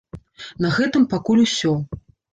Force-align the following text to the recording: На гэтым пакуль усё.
На 0.65 0.71
гэтым 0.77 1.05
пакуль 1.13 1.45
усё. 1.45 1.73